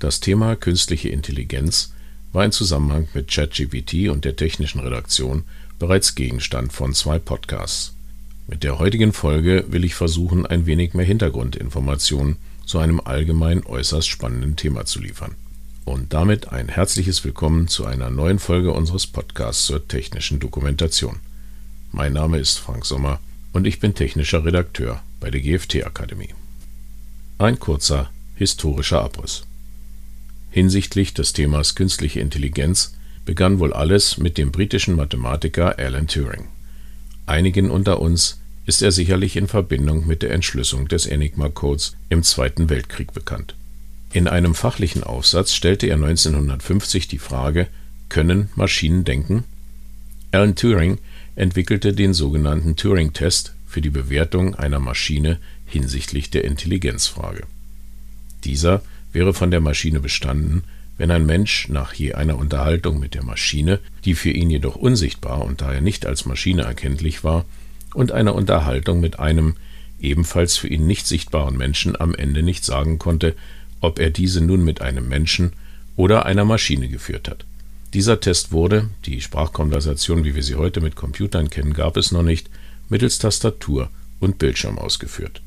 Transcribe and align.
Das 0.00 0.18
Thema 0.18 0.56
künstliche 0.56 1.10
Intelligenz 1.10 1.92
war 2.32 2.42
in 2.42 2.52
Zusammenhang 2.52 3.06
mit 3.12 3.30
ChatGPT 3.30 4.08
und 4.08 4.24
der 4.24 4.34
technischen 4.34 4.80
Redaktion 4.80 5.44
bereits 5.78 6.14
Gegenstand 6.14 6.72
von 6.72 6.94
zwei 6.94 7.18
Podcasts. 7.18 7.92
Mit 8.46 8.62
der 8.62 8.78
heutigen 8.78 9.12
Folge 9.12 9.66
will 9.68 9.84
ich 9.84 9.94
versuchen, 9.94 10.46
ein 10.46 10.64
wenig 10.64 10.94
mehr 10.94 11.04
Hintergrundinformationen 11.04 12.36
zu 12.64 12.78
einem 12.78 12.98
allgemein 12.98 13.66
äußerst 13.66 14.08
spannenden 14.08 14.56
Thema 14.56 14.86
zu 14.86 15.00
liefern. 15.00 15.34
Und 15.84 16.14
damit 16.14 16.50
ein 16.50 16.68
herzliches 16.68 17.22
Willkommen 17.22 17.68
zu 17.68 17.84
einer 17.84 18.08
neuen 18.08 18.38
Folge 18.38 18.72
unseres 18.72 19.06
Podcasts 19.06 19.66
zur 19.66 19.86
technischen 19.86 20.40
Dokumentation. 20.40 21.20
Mein 21.92 22.14
Name 22.14 22.38
ist 22.38 22.56
Frank 22.56 22.86
Sommer 22.86 23.20
und 23.52 23.66
ich 23.66 23.80
bin 23.80 23.94
technischer 23.94 24.46
Redakteur 24.46 25.02
bei 25.20 25.30
der 25.30 25.42
GFT 25.42 25.84
Akademie. 25.84 26.32
Ein 27.36 27.60
kurzer 27.60 28.10
historischer 28.36 29.02
Abriss. 29.02 29.44
Hinsichtlich 30.50 31.14
des 31.14 31.32
Themas 31.32 31.74
künstliche 31.74 32.20
Intelligenz 32.20 32.94
begann 33.24 33.60
wohl 33.60 33.72
alles 33.72 34.18
mit 34.18 34.38
dem 34.38 34.50
britischen 34.50 34.96
Mathematiker 34.96 35.78
Alan 35.78 36.08
Turing. 36.08 36.48
Einigen 37.26 37.70
unter 37.70 38.00
uns 38.00 38.40
ist 38.66 38.82
er 38.82 38.90
sicherlich 38.90 39.36
in 39.36 39.46
Verbindung 39.46 40.06
mit 40.06 40.22
der 40.22 40.32
Entschlüsselung 40.32 40.88
des 40.88 41.06
Enigma-Codes 41.06 41.96
im 42.08 42.22
Zweiten 42.22 42.68
Weltkrieg 42.68 43.12
bekannt. 43.12 43.54
In 44.12 44.26
einem 44.26 44.56
fachlichen 44.56 45.04
Aufsatz 45.04 45.52
stellte 45.52 45.86
er 45.86 45.94
1950 45.94 47.06
die 47.06 47.18
Frage: 47.18 47.68
Können 48.08 48.48
Maschinen 48.56 49.04
denken? 49.04 49.44
Alan 50.32 50.56
Turing 50.56 50.98
entwickelte 51.36 51.92
den 51.92 52.12
sogenannten 52.12 52.74
Turing-Test 52.74 53.54
für 53.66 53.80
die 53.80 53.90
Bewertung 53.90 54.56
einer 54.56 54.80
Maschine 54.80 55.38
hinsichtlich 55.64 56.30
der 56.30 56.44
Intelligenzfrage. 56.44 57.44
Dieser 58.42 58.82
wäre 59.12 59.34
von 59.34 59.50
der 59.50 59.60
Maschine 59.60 60.00
bestanden, 60.00 60.64
wenn 60.98 61.10
ein 61.10 61.24
Mensch 61.24 61.68
nach 61.68 61.94
je 61.94 62.12
einer 62.12 62.36
Unterhaltung 62.36 62.98
mit 62.98 63.14
der 63.14 63.24
Maschine, 63.24 63.78
die 64.04 64.14
für 64.14 64.30
ihn 64.30 64.50
jedoch 64.50 64.76
unsichtbar 64.76 65.44
und 65.44 65.62
daher 65.62 65.80
nicht 65.80 66.04
als 66.04 66.26
Maschine 66.26 66.62
erkenntlich 66.62 67.24
war, 67.24 67.46
und 67.94 68.12
einer 68.12 68.34
Unterhaltung 68.34 69.00
mit 69.00 69.18
einem 69.18 69.56
ebenfalls 70.00 70.56
für 70.56 70.68
ihn 70.68 70.86
nicht 70.86 71.06
sichtbaren 71.06 71.56
Menschen 71.56 71.98
am 72.00 72.14
Ende 72.14 72.42
nicht 72.42 72.64
sagen 72.64 72.98
konnte, 72.98 73.34
ob 73.80 73.98
er 73.98 74.10
diese 74.10 74.40
nun 74.40 74.64
mit 74.64 74.80
einem 74.80 75.08
Menschen 75.08 75.52
oder 75.96 76.26
einer 76.26 76.44
Maschine 76.44 76.88
geführt 76.88 77.28
hat. 77.28 77.44
Dieser 77.94 78.20
Test 78.20 78.52
wurde, 78.52 78.88
die 79.06 79.20
Sprachkonversation, 79.20 80.24
wie 80.24 80.34
wir 80.34 80.42
sie 80.42 80.54
heute 80.54 80.80
mit 80.80 80.94
Computern 80.94 81.50
kennen, 81.50 81.74
gab 81.74 81.96
es 81.96 82.12
noch 82.12 82.22
nicht, 82.22 82.48
mittels 82.88 83.18
Tastatur 83.18 83.90
und 84.20 84.38
Bildschirm 84.38 84.78
ausgeführt. 84.78 85.42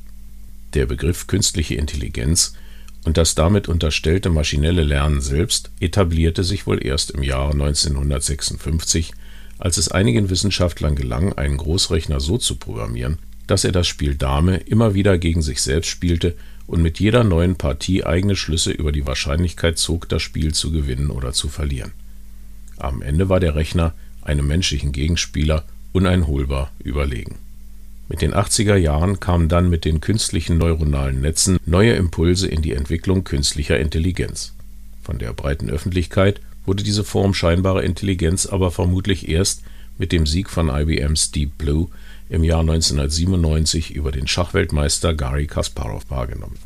Der 0.73 0.85
Begriff 0.85 1.27
künstliche 1.27 1.75
Intelligenz 1.75 2.55
und 3.05 3.17
das 3.17 3.35
damit 3.35 3.67
unterstellte 3.67 4.29
maschinelle 4.29 4.83
Lernen 4.83 5.21
selbst 5.21 5.71
etablierte 5.79 6.43
sich 6.43 6.65
wohl 6.67 6.83
erst 6.83 7.11
im 7.11 7.23
Jahre 7.23 7.51
1956, 7.51 9.13
als 9.59 9.77
es 9.77 9.89
einigen 9.89 10.29
Wissenschaftlern 10.29 10.95
gelang, 10.95 11.33
einen 11.33 11.57
Großrechner 11.57 12.19
so 12.19 12.37
zu 12.37 12.55
programmieren, 12.55 13.19
dass 13.47 13.63
er 13.63 13.71
das 13.71 13.87
Spiel 13.87 14.15
Dame 14.15 14.57
immer 14.57 14.93
wieder 14.93 15.17
gegen 15.17 15.41
sich 15.41 15.61
selbst 15.61 15.89
spielte 15.89 16.35
und 16.65 16.81
mit 16.81 16.99
jeder 16.99 17.23
neuen 17.23 17.55
Partie 17.55 18.05
eigene 18.05 18.35
Schlüsse 18.35 18.71
über 18.71 18.91
die 18.91 19.05
Wahrscheinlichkeit 19.05 19.77
zog, 19.77 20.07
das 20.07 20.21
Spiel 20.21 20.53
zu 20.53 20.71
gewinnen 20.71 21.09
oder 21.09 21.33
zu 21.33 21.49
verlieren. 21.49 21.91
Am 22.77 23.01
Ende 23.01 23.29
war 23.29 23.39
der 23.39 23.55
Rechner 23.55 23.93
einem 24.21 24.47
menschlichen 24.47 24.91
Gegenspieler 24.91 25.65
uneinholbar 25.91 26.71
überlegen. 26.79 27.37
Mit 28.13 28.21
den 28.21 28.35
80er 28.35 28.75
Jahren 28.75 29.19
kamen 29.19 29.49
dann 29.49 29.71
mit 29.71 29.85
den 29.85 29.99
künstlichen 29.99 30.59
neuronalen 30.59 31.19
Netzen 31.19 31.57
neue 31.65 31.93
Impulse 31.93 32.47
in 32.47 32.61
die 32.61 32.73
Entwicklung 32.73 33.23
künstlicher 33.23 33.79
Intelligenz. 33.79 34.53
Von 35.01 35.17
der 35.17 35.33
breiten 35.33 35.67
Öffentlichkeit 35.67 36.39
wurde 36.63 36.83
diese 36.83 37.03
Form 37.03 37.33
scheinbarer 37.33 37.81
Intelligenz 37.81 38.45
aber 38.45 38.69
vermutlich 38.69 39.29
erst 39.29 39.63
mit 39.97 40.11
dem 40.11 40.27
Sieg 40.27 40.51
von 40.51 40.69
IBMs 40.69 41.31
Deep 41.31 41.57
Blue 41.57 41.87
im 42.29 42.43
Jahr 42.43 42.59
1997 42.59 43.95
über 43.95 44.11
den 44.11 44.27
Schachweltmeister 44.27 45.15
Garry 45.15 45.47
Kasparov 45.47 46.03
wahrgenommen. 46.11 46.59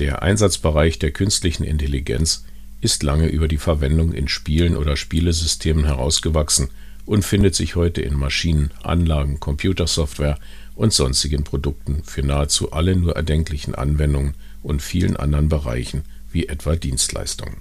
Der 0.00 0.22
Einsatzbereich 0.22 0.98
der 0.98 1.12
künstlichen 1.12 1.62
Intelligenz 1.62 2.44
ist 2.80 3.04
lange 3.04 3.28
über 3.28 3.46
die 3.46 3.58
Verwendung 3.58 4.12
in 4.12 4.26
Spielen 4.26 4.76
oder 4.76 4.96
Spielesystemen 4.96 5.84
herausgewachsen 5.84 6.68
und 7.10 7.24
findet 7.24 7.56
sich 7.56 7.74
heute 7.74 8.02
in 8.02 8.14
Maschinen, 8.14 8.70
Anlagen, 8.84 9.40
Computersoftware 9.40 10.38
und 10.76 10.92
sonstigen 10.92 11.42
Produkten 11.42 12.04
für 12.04 12.22
nahezu 12.22 12.70
alle 12.70 12.94
nur 12.94 13.16
erdenklichen 13.16 13.74
Anwendungen 13.74 14.34
und 14.62 14.80
vielen 14.80 15.16
anderen 15.16 15.48
Bereichen 15.48 16.04
wie 16.30 16.46
etwa 16.46 16.76
Dienstleistungen. 16.76 17.56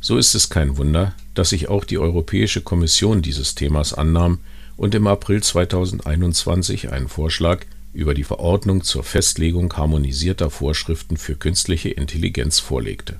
So 0.00 0.16
ist 0.16 0.34
es 0.34 0.48
kein 0.48 0.78
Wunder, 0.78 1.14
dass 1.34 1.50
sich 1.50 1.68
auch 1.68 1.84
die 1.84 1.98
Europäische 1.98 2.62
Kommission 2.62 3.20
dieses 3.20 3.54
Themas 3.54 3.92
annahm 3.92 4.38
und 4.78 4.94
im 4.94 5.08
April 5.08 5.42
2021 5.42 6.90
einen 6.90 7.08
Vorschlag 7.08 7.66
über 7.92 8.14
die 8.14 8.24
Verordnung 8.24 8.82
zur 8.82 9.04
Festlegung 9.04 9.70
harmonisierter 9.76 10.48
Vorschriften 10.48 11.18
für 11.18 11.34
künstliche 11.34 11.90
Intelligenz 11.90 12.60
vorlegte. 12.60 13.16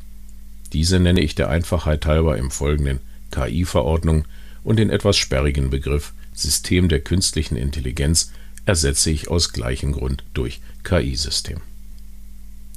Diese 0.73 0.99
nenne 0.99 1.21
ich 1.21 1.35
der 1.35 1.51
Einfachheit 1.51 2.07
halber 2.07 2.39
im 2.39 2.51
Folgenden 2.51 3.01
KI-Verordnung 3.31 4.25
und 4.65 4.79
den 4.79 4.91
etwas 4.91 5.17
sperrigen 5.17 5.71
Begriff 5.71 6.13
System 6.35 6.89
der 6.89 7.01
künstlichen 7.01 7.57
Intelligenz 7.57 8.31
ersetze 8.65 9.11
ich 9.11 9.29
aus 9.29 9.53
gleichem 9.53 9.93
Grund 9.93 10.25
durch 10.35 10.61
KI-System. 10.85 11.61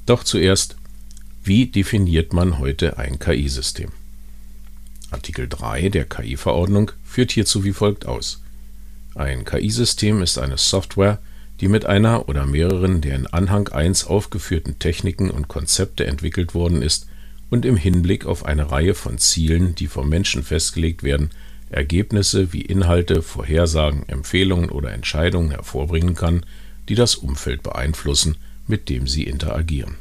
Doch 0.06 0.24
zuerst, 0.24 0.76
wie 1.44 1.68
definiert 1.68 2.34
man 2.34 2.60
heute 2.60 2.98
ein 2.98 3.20
KI-System? 3.20 3.92
Artikel 5.12 5.48
3 5.48 5.90
der 5.90 6.06
KI-Verordnung 6.06 6.92
führt 7.04 7.32
hierzu 7.32 7.64
wie 7.64 7.74
folgt 7.74 8.06
aus. 8.06 8.42
Ein 9.14 9.44
KI-System 9.44 10.22
ist 10.22 10.38
eine 10.38 10.58
Software, 10.58 11.20
die 11.60 11.68
mit 11.68 11.86
einer 11.86 12.28
oder 12.30 12.46
mehreren 12.46 13.02
der 13.02 13.16
in 13.16 13.28
Anhang 13.28 13.68
1 13.68 14.06
aufgeführten 14.06 14.80
Techniken 14.80 15.30
und 15.30 15.48
Konzepte 15.48 16.06
entwickelt 16.06 16.56
worden 16.56 16.82
ist 16.82 17.08
und 17.50 17.66
im 17.66 17.76
Hinblick 17.76 18.26
auf 18.26 18.46
eine 18.46 18.72
Reihe 18.72 18.96
von 18.96 19.18
Zielen, 19.18 19.76
die 19.76 19.88
vom 19.88 20.10
Menschen 20.10 20.44
festgelegt 20.44 21.04
werden, 21.04 21.30
Ergebnisse 21.72 22.54
wie 22.54 22.62
Inhalte, 22.62 23.22
Vorhersagen, 23.22 24.08
Empfehlungen 24.08 24.70
oder 24.70 24.92
Entscheidungen 24.92 25.52
hervorbringen 25.52 26.16
kann, 26.16 26.46
die 26.90 26.96
das 26.96 27.16
Umfeld 27.16 27.64
beeinflussen, 27.64 28.36
mit 28.68 28.90
dem 28.90 29.08
sie 29.08 29.24
interagieren. 29.24 29.96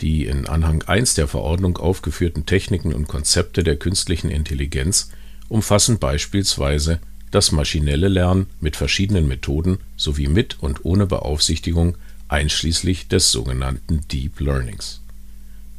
Die 0.00 0.26
in 0.26 0.46
Anhang 0.46 0.82
1 0.82 1.14
der 1.14 1.26
Verordnung 1.26 1.78
aufgeführten 1.78 2.46
Techniken 2.46 2.94
und 2.94 3.08
Konzepte 3.08 3.64
der 3.64 3.76
künstlichen 3.76 4.30
Intelligenz 4.30 5.10
umfassen 5.48 5.98
beispielsweise 5.98 7.00
das 7.30 7.50
maschinelle 7.52 8.08
Lernen 8.08 8.46
mit 8.60 8.76
verschiedenen 8.76 9.26
Methoden 9.26 9.78
sowie 9.96 10.28
mit 10.28 10.58
und 10.60 10.84
ohne 10.84 11.06
Beaufsichtigung 11.06 11.96
einschließlich 12.28 13.08
des 13.08 13.30
sogenannten 13.32 14.06
Deep 14.08 14.40
Learnings. 14.40 15.00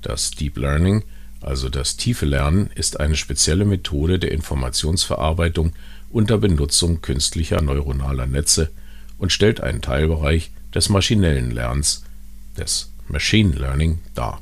Das 0.01 0.31
Deep 0.31 0.57
Learning 0.57 1.03
also 1.41 1.69
das 1.69 1.97
tiefe 1.97 2.25
Lernen 2.25 2.69
ist 2.75 2.99
eine 2.99 3.15
spezielle 3.15 3.65
Methode 3.65 4.19
der 4.19 4.31
Informationsverarbeitung 4.31 5.73
unter 6.09 6.37
Benutzung 6.37 7.01
künstlicher 7.01 7.61
neuronaler 7.61 8.25
Netze 8.25 8.69
und 9.17 9.31
stellt 9.31 9.61
einen 9.61 9.81
Teilbereich 9.81 10.51
des 10.73 10.89
maschinellen 10.89 11.51
Lernens, 11.51 12.03
des 12.57 12.91
Machine 13.07 13.55
Learning, 13.55 13.99
dar. 14.15 14.41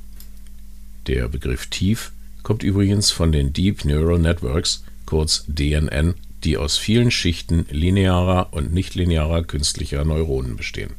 Der 1.07 1.27
Begriff 1.27 1.67
tief 1.67 2.11
kommt 2.43 2.63
übrigens 2.63 3.11
von 3.11 3.31
den 3.31 3.53
Deep 3.53 3.85
Neural 3.85 4.19
Networks, 4.19 4.83
kurz 5.05 5.45
DNN, 5.47 6.15
die 6.43 6.57
aus 6.57 6.77
vielen 6.77 7.11
Schichten 7.11 7.65
linearer 7.69 8.49
und 8.51 8.73
nichtlinearer 8.73 9.43
künstlicher 9.43 10.03
Neuronen 10.05 10.57
bestehen. 10.57 10.91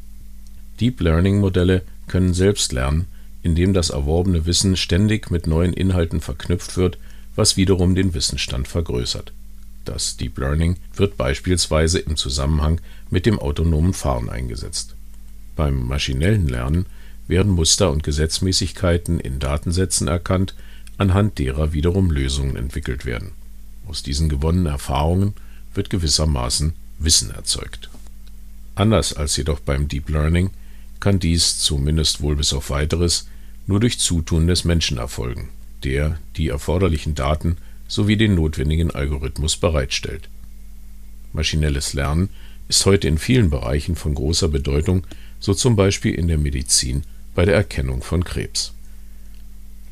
Deep 0.81 1.01
Learning 1.01 1.41
Modelle 1.41 1.83
können 2.06 2.35
selbst 2.35 2.73
lernen 2.73 3.06
indem 3.47 3.73
das 3.73 3.91
erworbene 3.91 4.45
Wissen 4.45 4.77
ständig 4.77 5.31
mit 5.31 5.47
neuen 5.47 5.73
Inhalten 5.73 6.20
verknüpft 6.20 6.76
wird, 6.76 6.99
was 7.37 7.56
wiederum 7.56 7.94
den 7.94 8.12
Wissensstand 8.12 8.67
vergrößert. 8.67 9.32
Das 9.85 10.17
Deep 10.17 10.37
Learning 10.37 10.79
wird 10.97 11.17
beispielsweise 11.17 12.00
im 12.00 12.17
Zusammenhang 12.17 12.81
mit 13.09 13.25
dem 13.25 13.38
autonomen 13.38 13.93
Fahren 13.93 14.29
eingesetzt. 14.29 14.97
Beim 15.55 15.87
maschinellen 15.87 16.49
Lernen 16.49 16.87
werden 17.29 17.53
Muster 17.53 17.93
und 17.93 18.03
Gesetzmäßigkeiten 18.03 19.20
in 19.20 19.38
Datensätzen 19.38 20.09
erkannt, 20.09 20.56
anhand 20.99 21.38
derer 21.38 21.73
wiederum 21.73 22.11
Lösungen 22.11 22.56
entwickelt 22.56 23.06
werden. 23.06 23.31
Aus 23.87 24.03
diesen 24.03 24.29
gewonnenen 24.29 24.67
Erfahrungen 24.67 25.35
wird 25.73 25.88
gewissermaßen 25.88 26.73
Wissen 26.99 27.31
erzeugt. 27.31 27.91
Anders 28.75 29.12
als 29.12 29.37
jedoch 29.37 29.61
beim 29.61 29.87
Deep 29.87 30.09
Learning 30.09 30.50
kann 30.99 31.20
dies 31.20 31.61
zumindest 31.61 32.23
wohl 32.23 32.35
bis 32.35 32.53
auf 32.53 32.70
weiteres 32.70 33.29
nur 33.67 33.81
durch 33.81 33.99
Zutun 33.99 34.47
des 34.47 34.65
Menschen 34.65 34.99
erfolgen, 34.99 35.49
der 35.85 36.19
die 36.37 36.49
erforderlichen 36.49 37.15
Daten 37.15 37.57
sowie 37.89 38.17
den 38.17 38.35
notwendigen 38.35 38.91
Algorithmus 38.91 39.57
bereitstellt. 39.57 40.29
Maschinelles 41.33 41.93
Lernen 41.93 42.31
ist 42.69 42.85
heute 42.87 43.09
in 43.09 43.19
vielen 43.19 43.51
Bereichen 43.51 43.97
von 43.97 44.15
großer 44.15 44.49
Bedeutung, 44.49 45.07
so 45.39 45.55
zum 45.55 45.77
Beispiel 45.77 46.15
in 46.15 46.29
der 46.29 46.39
Medizin 46.39 47.03
bei 47.35 47.45
der 47.45 47.55
Erkennung 47.55 48.03
von 48.03 48.25
Krebs. 48.25 48.73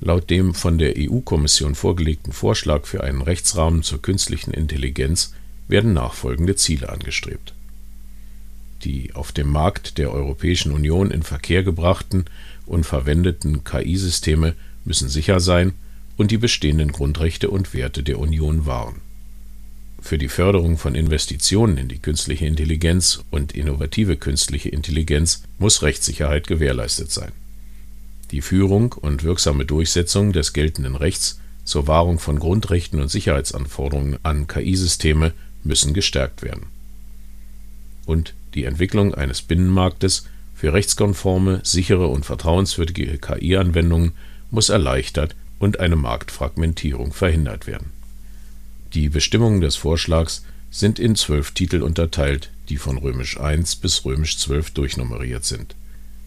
Laut 0.01 0.29
dem 0.29 0.55
von 0.55 0.79
der 0.79 0.95
EU-Kommission 0.99 1.75
vorgelegten 1.75 2.33
Vorschlag 2.33 2.87
für 2.87 3.05
einen 3.05 3.23
Rechtsrahmen 3.23 3.83
zur 3.83 4.03
künstlichen 4.03 4.53
Intelligenz 4.53 5.35
werden 5.69 5.93
nachfolgende 5.93 6.57
Ziele 6.57 6.89
angestrebt. 6.89 7.55
Die 8.83 9.15
auf 9.15 9.33
dem 9.33 9.49
Markt 9.49 9.97
der 9.97 10.13
Europäischen 10.13 10.73
Union 10.73 11.11
in 11.11 11.23
Verkehr 11.23 11.63
gebrachten 11.63 12.27
und 12.67 12.85
verwendeten 12.85 13.65
KI-Systeme 13.65 14.55
müssen 14.85 15.09
sicher 15.09 15.41
sein 15.41 15.75
und 16.17 16.31
die 16.31 16.39
bestehenden 16.39 16.93
Grundrechte 16.93 17.51
und 17.51 17.75
Werte 17.75 18.03
der 18.03 18.19
Union 18.19 18.67
wahren. 18.67 19.01
Für 20.01 20.19
die 20.19 20.29
Förderung 20.29 20.77
von 20.77 20.95
Investitionen 20.95 21.79
in 21.79 21.89
die 21.89 21.99
künstliche 21.99 22.47
Intelligenz 22.47 23.23
und 23.31 23.53
innovative 23.53 24.17
künstliche 24.17 24.69
Intelligenz 24.69 25.45
muss 25.59 25.83
Rechtssicherheit 25.83 26.47
gewährleistet 26.47 27.11
sein 27.11 27.33
die 28.35 28.43
Führung 28.43 28.93
und 28.93 29.23
wirksame 29.23 29.65
Durchsetzung 29.65 30.33
des 30.33 30.53
geltenden 30.53 30.97
Rechts 30.97 31.39
zur 31.65 31.87
Wahrung 31.87 32.19
von 32.19 32.41
Grundrechten 32.41 33.01
und 33.01 33.09
Sicherheitsanforderungen 33.09 34.19
an 34.25 34.49
KI-Systeme 34.49 35.33
müssen 35.63 35.95
gestärkt 35.95 36.43
werden. 36.43 36.67
Und 38.07 38.35
die 38.55 38.65
Entwicklung 38.65 39.15
eines 39.15 39.41
Binnenmarktes 39.41 40.27
für 40.65 40.73
rechtskonforme, 40.73 41.61
sichere 41.63 42.07
und 42.07 42.25
vertrauenswürdige 42.25 43.19
KI-Anwendungen 43.19 44.13
muss 44.51 44.71
erleichtert 44.71 45.37
und 45.59 45.79
eine 45.79 45.95
Marktfragmentierung 45.95 47.13
verhindert 47.13 47.67
werden. 47.67 47.91
Die 48.95 49.11
Bestimmungen 49.11 49.61
des 49.61 49.77
Vorschlags 49.77 50.43
sind 50.71 50.99
in 50.99 51.17
zwölf 51.17 51.51
Titel 51.51 51.83
unterteilt, 51.83 52.49
die 52.71 52.79
von 52.79 52.97
römisch 52.97 53.37
I 53.39 53.63
bis 53.83 54.07
römisch 54.07 54.39
XII 54.39 54.63
durchnummeriert 54.73 55.45
sind. 55.45 55.77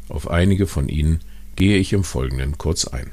Auf 0.07 0.30
einige 0.30 0.68
von 0.68 0.88
ihnen 0.88 1.22
gehe 1.56 1.80
ich 1.80 1.92
im 1.92 2.04
Folgenden 2.04 2.60
kurz 2.60 2.86
ein. 2.86 3.10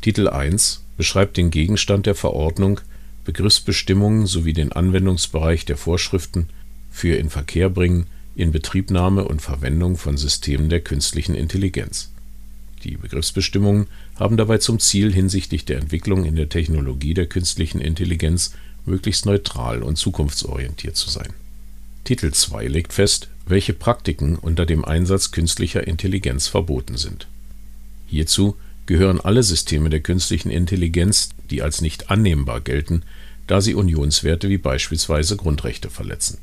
Titel 0.00 0.26
1 0.26 0.84
beschreibt 0.96 1.36
den 1.36 1.50
Gegenstand 1.50 2.06
der 2.06 2.14
Verordnung, 2.14 2.80
Begriffsbestimmungen 3.26 4.26
sowie 4.26 4.54
den 4.54 4.72
Anwendungsbereich 4.72 5.66
der 5.66 5.76
Vorschriften 5.76 6.48
für 6.90 7.16
Inverkehrbringen, 7.16 8.06
Inbetriebnahme 8.36 9.24
und 9.24 9.42
Verwendung 9.42 9.96
von 9.96 10.16
Systemen 10.16 10.68
der 10.68 10.80
künstlichen 10.80 11.34
Intelligenz. 11.34 12.10
Die 12.84 12.96
Begriffsbestimmungen 12.96 13.86
haben 14.16 14.36
dabei 14.36 14.58
zum 14.58 14.78
Ziel, 14.78 15.12
hinsichtlich 15.12 15.64
der 15.64 15.78
Entwicklung 15.78 16.24
in 16.24 16.36
der 16.36 16.48
Technologie 16.48 17.14
der 17.14 17.26
künstlichen 17.26 17.80
Intelligenz 17.80 18.52
möglichst 18.84 19.24
neutral 19.24 19.82
und 19.82 19.96
zukunftsorientiert 19.96 20.96
zu 20.96 21.08
sein. 21.08 21.32
Titel 22.04 22.30
2 22.32 22.66
legt 22.66 22.92
fest 22.92 23.28
welche 23.46 23.72
Praktiken 23.72 24.36
unter 24.36 24.66
dem 24.66 24.84
Einsatz 24.84 25.30
künstlicher 25.30 25.86
Intelligenz 25.86 26.46
verboten 26.46 26.96
sind. 26.96 27.26
Hierzu 28.06 28.56
gehören 28.86 29.20
alle 29.20 29.42
Systeme 29.42 29.90
der 29.90 30.00
künstlichen 30.00 30.50
Intelligenz, 30.50 31.30
die 31.50 31.62
als 31.62 31.80
nicht 31.80 32.10
annehmbar 32.10 32.60
gelten, 32.60 33.02
da 33.46 33.60
sie 33.60 33.74
Unionswerte 33.74 34.48
wie 34.48 34.58
beispielsweise 34.58 35.36
Grundrechte 35.36 35.90
verletzen. 35.90 36.38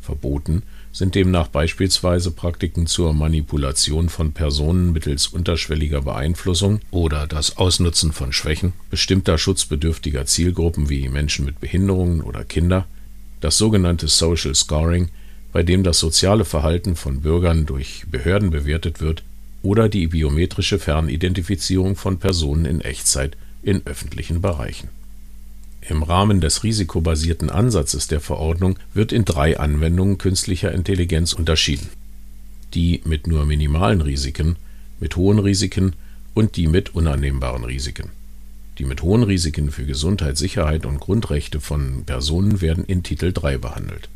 Verboten 0.00 0.62
sind 0.92 1.14
demnach 1.14 1.48
beispielsweise 1.48 2.30
Praktiken 2.30 2.86
zur 2.86 3.12
Manipulation 3.12 4.08
von 4.08 4.32
Personen 4.32 4.92
mittels 4.92 5.28
unterschwelliger 5.28 6.02
Beeinflussung 6.02 6.80
oder 6.90 7.26
das 7.26 7.56
Ausnutzen 7.56 8.12
von 8.12 8.32
Schwächen 8.32 8.72
bestimmter 8.90 9.38
schutzbedürftiger 9.38 10.26
Zielgruppen 10.26 10.88
wie 10.88 11.08
Menschen 11.08 11.44
mit 11.44 11.60
Behinderungen 11.60 12.20
oder 12.20 12.44
Kinder, 12.44 12.86
das 13.40 13.56
sogenannte 13.56 14.08
Social 14.08 14.54
Scoring 14.54 15.08
bei 15.52 15.62
dem 15.62 15.82
das 15.82 15.98
soziale 15.98 16.44
Verhalten 16.44 16.96
von 16.96 17.20
Bürgern 17.20 17.66
durch 17.66 18.04
Behörden 18.10 18.50
bewertet 18.50 19.00
wird, 19.00 19.22
oder 19.62 19.88
die 19.88 20.06
biometrische 20.06 20.78
Fernidentifizierung 20.78 21.96
von 21.96 22.18
Personen 22.18 22.64
in 22.64 22.80
Echtzeit 22.80 23.36
in 23.62 23.84
öffentlichen 23.84 24.40
Bereichen. 24.40 24.88
Im 25.88 26.02
Rahmen 26.02 26.40
des 26.40 26.62
risikobasierten 26.62 27.50
Ansatzes 27.50 28.06
der 28.06 28.20
Verordnung 28.20 28.78
wird 28.94 29.12
in 29.12 29.24
drei 29.24 29.58
Anwendungen 29.58 30.18
künstlicher 30.18 30.72
Intelligenz 30.72 31.32
unterschieden: 31.32 31.88
die 32.74 33.00
mit 33.04 33.26
nur 33.26 33.46
minimalen 33.46 34.00
Risiken, 34.00 34.56
mit 35.00 35.16
hohen 35.16 35.38
Risiken 35.38 35.94
und 36.34 36.56
die 36.56 36.66
mit 36.66 36.94
unannehmbaren 36.94 37.64
Risiken. 37.64 38.10
Die 38.78 38.84
mit 38.84 39.02
hohen 39.02 39.22
Risiken 39.22 39.70
für 39.70 39.84
Gesundheit, 39.84 40.38
Sicherheit 40.38 40.86
und 40.86 41.00
Grundrechte 41.00 41.60
von 41.60 42.04
Personen 42.04 42.60
werden 42.60 42.84
in 42.84 43.02
Titel 43.02 43.32
3 43.32 43.58
behandelt 43.58 44.08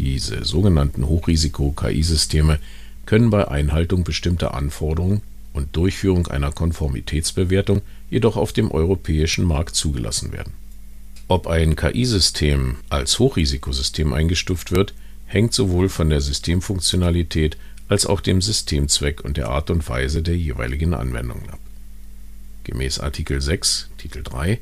diese 0.00 0.44
sogenannten 0.44 1.06
Hochrisiko-KI-Systeme 1.06 2.58
können 3.04 3.28
bei 3.28 3.46
Einhaltung 3.46 4.02
bestimmter 4.02 4.54
Anforderungen 4.54 5.20
und 5.52 5.76
Durchführung 5.76 6.26
einer 6.28 6.52
Konformitätsbewertung 6.52 7.82
jedoch 8.08 8.36
auf 8.36 8.52
dem 8.52 8.70
europäischen 8.70 9.44
Markt 9.44 9.74
zugelassen 9.74 10.32
werden. 10.32 10.52
Ob 11.30 11.46
ein 11.46 11.76
KI-System 11.76 12.78
als 12.88 13.20
Hochrisikosystem 13.20 14.12
eingestuft 14.12 14.72
wird, 14.72 14.94
hängt 15.26 15.54
sowohl 15.54 15.88
von 15.88 16.10
der 16.10 16.20
Systemfunktionalität 16.20 17.56
als 17.88 18.04
auch 18.04 18.20
dem 18.20 18.42
Systemzweck 18.42 19.20
und 19.20 19.36
der 19.36 19.48
Art 19.48 19.70
und 19.70 19.88
Weise 19.88 20.22
der 20.22 20.36
jeweiligen 20.36 20.92
Anwendungen 20.92 21.48
ab. 21.50 21.60
Gemäß 22.64 22.98
Artikel 22.98 23.40
6 23.40 23.90
Titel 23.96 24.24
3 24.24 24.58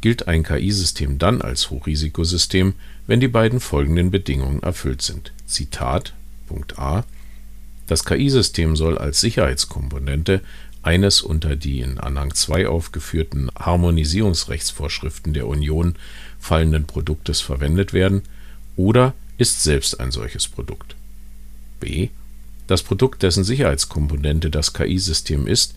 gilt 0.00 0.26
ein 0.26 0.42
KI-System 0.42 1.18
dann 1.18 1.42
als 1.42 1.68
Hochrisikosystem, 1.68 2.72
wenn 3.06 3.20
die 3.20 3.28
beiden 3.28 3.60
folgenden 3.60 4.10
Bedingungen 4.10 4.62
erfüllt 4.62 5.02
sind. 5.02 5.34
Zitat 5.44 6.14
Punkt 6.46 6.78
A 6.78 7.04
Das 7.88 8.06
KI-System 8.06 8.74
soll 8.74 8.96
als 8.96 9.20
Sicherheitskomponente 9.20 10.40
eines 10.86 11.20
unter 11.20 11.56
die 11.56 11.80
in 11.80 11.98
Anhang 11.98 12.32
2 12.32 12.68
aufgeführten 12.68 13.50
Harmonisierungsrechtsvorschriften 13.58 15.34
der 15.34 15.48
Union 15.48 15.96
fallenden 16.38 16.86
Produktes 16.86 17.40
verwendet 17.40 17.92
werden 17.92 18.22
oder 18.76 19.12
ist 19.36 19.64
selbst 19.64 19.98
ein 19.98 20.12
solches 20.12 20.46
Produkt. 20.46 20.94
B. 21.80 22.08
Das 22.68 22.82
Produkt, 22.82 23.22
dessen 23.22 23.42
Sicherheitskomponente 23.42 24.48
das 24.48 24.72
KI-System 24.72 25.46
ist, 25.46 25.74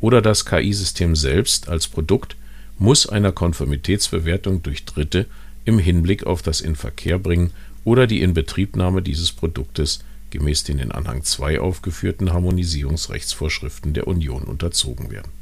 oder 0.00 0.22
das 0.22 0.44
KI-System 0.44 1.16
selbst 1.16 1.68
als 1.68 1.88
Produkt 1.88 2.36
muss 2.78 3.06
einer 3.06 3.32
Konformitätsbewertung 3.32 4.62
durch 4.62 4.84
Dritte 4.84 5.26
im 5.64 5.78
Hinblick 5.78 6.24
auf 6.24 6.42
das 6.42 6.60
Inverkehrbringen 6.60 7.50
oder 7.84 8.06
die 8.06 8.20
Inbetriebnahme 8.20 9.02
dieses 9.02 9.32
Produktes 9.32 10.00
gemäß 10.30 10.64
den 10.64 10.78
in 10.78 10.92
Anhang 10.92 11.22
2 11.22 11.60
aufgeführten 11.60 12.32
Harmonisierungsrechtsvorschriften 12.32 13.92
der 13.92 14.06
Union 14.06 14.44
unterzogen 14.44 15.10
werden. 15.10 15.32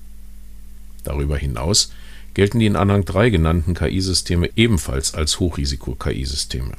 Darüber 1.04 1.38
hinaus 1.38 1.92
gelten 2.34 2.58
die 2.58 2.66
in 2.66 2.76
Anhang 2.76 3.04
3 3.04 3.30
genannten 3.30 3.74
KI-Systeme 3.74 4.50
ebenfalls 4.56 5.14
als 5.14 5.40
Hochrisiko-KI-Systeme. 5.40 6.72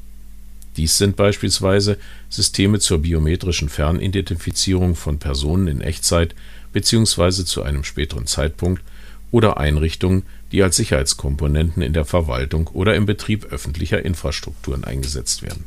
Dies 0.77 0.97
sind 0.97 1.15
beispielsweise 1.15 1.97
Systeme 2.29 2.79
zur 2.79 2.99
biometrischen 2.99 3.69
Fernidentifizierung 3.69 4.95
von 4.95 5.19
Personen 5.19 5.67
in 5.67 5.81
Echtzeit 5.81 6.35
bzw. 6.71 7.43
zu 7.43 7.63
einem 7.63 7.83
späteren 7.83 8.27
Zeitpunkt 8.27 8.83
oder 9.31 9.57
Einrichtungen, 9.57 10.23
die 10.51 10.63
als 10.63 10.77
Sicherheitskomponenten 10.77 11.83
in 11.83 11.93
der 11.93 12.05
Verwaltung 12.05 12.67
oder 12.67 12.95
im 12.95 13.05
Betrieb 13.05 13.45
öffentlicher 13.51 14.03
Infrastrukturen 14.03 14.83
eingesetzt 14.83 15.43
werden. 15.43 15.65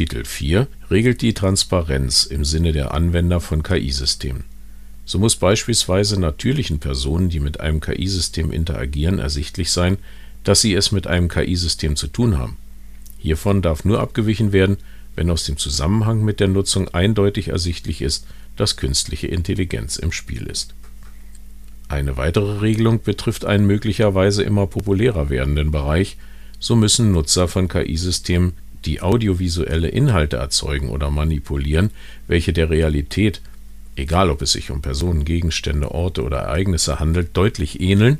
Titel 0.00 0.24
4 0.24 0.66
regelt 0.90 1.20
die 1.20 1.34
Transparenz 1.34 2.24
im 2.24 2.42
Sinne 2.42 2.72
der 2.72 2.94
Anwender 2.94 3.38
von 3.38 3.62
KI-Systemen. 3.62 4.44
So 5.04 5.18
muss 5.18 5.36
beispielsweise 5.36 6.18
natürlichen 6.18 6.78
Personen, 6.78 7.28
die 7.28 7.38
mit 7.38 7.60
einem 7.60 7.80
KI-System 7.80 8.50
interagieren, 8.50 9.18
ersichtlich 9.18 9.70
sein, 9.70 9.98
dass 10.42 10.62
sie 10.62 10.72
es 10.72 10.90
mit 10.90 11.06
einem 11.06 11.28
KI-System 11.28 11.96
zu 11.96 12.06
tun 12.06 12.38
haben. 12.38 12.56
Hiervon 13.18 13.60
darf 13.60 13.84
nur 13.84 14.00
abgewichen 14.00 14.52
werden, 14.52 14.78
wenn 15.16 15.28
aus 15.28 15.44
dem 15.44 15.58
Zusammenhang 15.58 16.24
mit 16.24 16.40
der 16.40 16.48
Nutzung 16.48 16.88
eindeutig 16.88 17.48
ersichtlich 17.48 18.00
ist, 18.00 18.26
dass 18.56 18.78
künstliche 18.78 19.26
Intelligenz 19.26 19.96
im 19.96 20.12
Spiel 20.12 20.46
ist 20.46 20.72
eine 21.90 22.16
weitere 22.16 22.60
Regelung 22.60 23.02
betrifft 23.02 23.44
einen 23.44 23.66
möglicherweise 23.66 24.44
immer 24.44 24.66
populärer 24.68 25.28
werdenden 25.28 25.72
Bereich, 25.72 26.16
so 26.60 26.76
müssen 26.76 27.10
Nutzer 27.10 27.48
von 27.48 27.68
KI-Systemen, 27.68 28.52
die 28.84 29.02
audiovisuelle 29.02 29.88
Inhalte 29.88 30.36
erzeugen 30.36 30.88
oder 30.88 31.10
manipulieren, 31.10 31.90
welche 32.26 32.52
der 32.52 32.70
Realität, 32.70 33.40
egal 33.96 34.30
ob 34.30 34.42
es 34.42 34.52
sich 34.52 34.70
um 34.70 34.82
Personen, 34.82 35.24
Gegenstände, 35.24 35.90
Orte 35.90 36.22
oder 36.22 36.38
Ereignisse 36.38 36.98
handelt, 37.00 37.36
deutlich 37.36 37.80
ähneln 37.80 38.18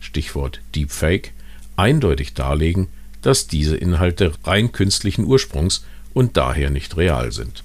Stichwort 0.00 0.60
Deepfake, 0.74 1.32
eindeutig 1.76 2.34
darlegen, 2.34 2.88
dass 3.22 3.46
diese 3.46 3.76
Inhalte 3.76 4.32
rein 4.44 4.72
künstlichen 4.72 5.24
Ursprungs 5.24 5.84
und 6.14 6.36
daher 6.36 6.70
nicht 6.70 6.96
real 6.96 7.32
sind. 7.32 7.62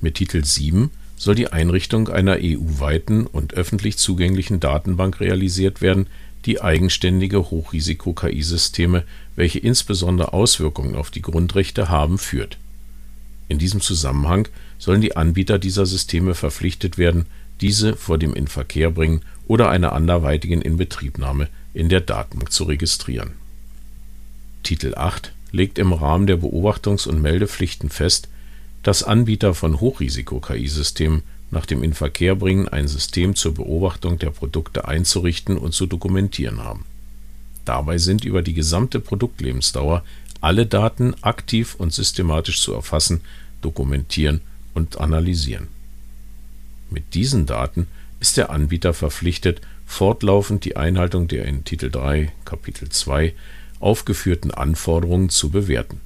Mit 0.00 0.14
Titel 0.14 0.44
7 0.44 0.90
soll 1.16 1.34
die 1.34 1.52
Einrichtung 1.52 2.08
einer 2.08 2.38
EU-weiten 2.40 3.26
und 3.26 3.54
öffentlich 3.54 3.98
zugänglichen 3.98 4.58
Datenbank 4.58 5.20
realisiert 5.20 5.80
werden, 5.80 6.08
die 6.44 6.60
eigenständige 6.60 7.50
Hochrisiko-KI-Systeme, 7.50 9.04
welche 9.36 9.58
insbesondere 9.58 10.32
Auswirkungen 10.32 10.96
auf 10.96 11.10
die 11.10 11.22
Grundrechte 11.22 11.88
haben, 11.88 12.18
führt. 12.18 12.58
In 13.48 13.58
diesem 13.58 13.80
Zusammenhang 13.80 14.48
sollen 14.78 15.00
die 15.00 15.16
Anbieter 15.16 15.58
dieser 15.58 15.86
Systeme 15.86 16.34
verpflichtet 16.34 16.98
werden, 16.98 17.26
diese 17.60 17.96
vor 17.96 18.18
dem 18.18 18.34
Inverkehrbringen 18.34 19.22
oder 19.46 19.70
einer 19.70 19.92
anderweitigen 19.92 20.62
Inbetriebnahme 20.62 21.48
in 21.74 21.88
der 21.88 22.00
Datenbank 22.00 22.50
zu 22.50 22.64
registrieren. 22.64 23.32
Titel 24.62 24.94
8 24.96 25.32
legt 25.52 25.78
im 25.78 25.92
Rahmen 25.92 26.26
der 26.26 26.36
Beobachtungs 26.36 27.06
und 27.06 27.20
Meldepflichten 27.20 27.90
fest, 27.90 28.28
dass 28.82 29.02
Anbieter 29.02 29.54
von 29.54 29.80
Hochrisiko-KI-Systemen 29.80 31.22
nach 31.52 31.66
dem 31.66 31.84
Inverkehrbringen 31.84 32.66
ein 32.66 32.88
System 32.88 33.36
zur 33.36 33.54
Beobachtung 33.54 34.18
der 34.18 34.30
Produkte 34.30 34.88
einzurichten 34.88 35.58
und 35.58 35.72
zu 35.74 35.86
dokumentieren 35.86 36.64
haben. 36.64 36.84
Dabei 37.64 37.98
sind 37.98 38.24
über 38.24 38.42
die 38.42 38.54
gesamte 38.54 38.98
Produktlebensdauer 38.98 40.02
alle 40.40 40.66
Daten 40.66 41.14
aktiv 41.22 41.76
und 41.76 41.92
systematisch 41.92 42.60
zu 42.60 42.72
erfassen, 42.72 43.20
dokumentieren 43.60 44.40
und 44.74 44.98
analysieren. 44.98 45.68
Mit 46.90 47.14
diesen 47.14 47.46
Daten 47.46 47.86
ist 48.18 48.38
der 48.38 48.50
Anbieter 48.50 48.94
verpflichtet, 48.94 49.60
fortlaufend 49.86 50.64
die 50.64 50.76
Einhaltung 50.76 51.28
der 51.28 51.44
in 51.44 51.64
Titel 51.64 51.90
3 51.90 52.32
Kapitel 52.44 52.88
2 52.88 53.34
aufgeführten 53.78 54.50
Anforderungen 54.52 55.28
zu 55.28 55.50
bewerten. 55.50 56.00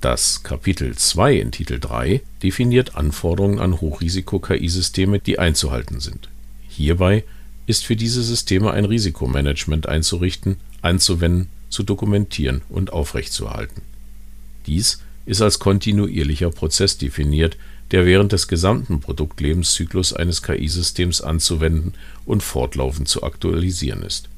Das 0.00 0.44
Kapitel 0.44 0.94
2 0.94 1.34
in 1.34 1.50
Titel 1.50 1.80
3 1.80 2.20
definiert 2.40 2.94
Anforderungen 2.94 3.58
an 3.58 3.80
Hochrisiko-KI-Systeme, 3.80 5.18
die 5.18 5.40
einzuhalten 5.40 5.98
sind. 5.98 6.28
Hierbei 6.68 7.24
ist 7.66 7.84
für 7.84 7.96
diese 7.96 8.22
Systeme 8.22 8.70
ein 8.70 8.84
Risikomanagement 8.84 9.88
einzurichten, 9.88 10.56
anzuwenden, 10.82 11.48
zu 11.68 11.82
dokumentieren 11.82 12.62
und 12.68 12.92
aufrechtzuerhalten. 12.92 13.82
Dies 14.66 15.02
ist 15.26 15.42
als 15.42 15.58
kontinuierlicher 15.58 16.50
Prozess 16.50 16.96
definiert, 16.96 17.56
der 17.90 18.06
während 18.06 18.30
des 18.30 18.46
gesamten 18.46 19.00
Produktlebenszyklus 19.00 20.12
eines 20.12 20.44
KI-Systems 20.44 21.22
anzuwenden 21.22 21.94
und 22.24 22.44
fortlaufend 22.44 23.08
zu 23.08 23.24
aktualisieren 23.24 24.02
ist. 24.04 24.28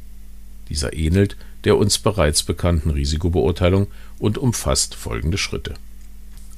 Dieser 0.71 0.95
ähnelt 0.95 1.37
der 1.65 1.77
uns 1.77 1.99
bereits 1.99 2.43
bekannten 2.43 2.91
Risikobeurteilung 2.91 3.89
und 4.19 4.39
umfasst 4.39 4.95
folgende 4.95 5.39
Schritte. 5.39 5.75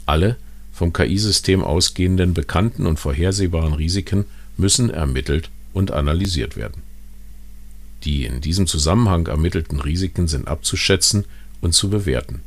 Alle 0.07 0.37
vom 0.73 0.93
KI-System 0.93 1.63
ausgehenden 1.63 2.35
bekannten 2.35 2.87
und 2.87 2.99
vorhersehbaren 2.99 3.75
Risiken 3.75 4.25
müssen 4.57 4.91
ermittelt 4.91 5.51
und 5.73 5.91
analysiert 5.91 6.57
werden. 6.57 6.83
Die 8.05 8.25
in 8.25 8.41
diesem 8.41 8.67
Zusammenhang 8.67 9.27
ermittelten 9.27 9.81
Risiken 9.81 10.27
sind 10.27 10.49
abzuschätzen 10.49 11.25
und 11.61 11.73
zu 11.73 11.89
bewerten. 11.89 12.41